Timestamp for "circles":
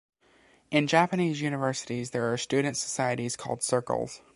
3.61-4.21